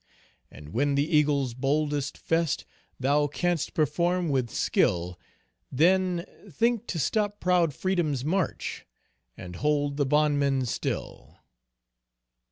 [0.49, 2.65] And when the eagle's boldest fest,
[2.99, 5.19] Thou canst perform with skill,
[5.71, 8.87] Then, think to stop proud freedom's march,
[9.37, 11.37] And hold the bondman still.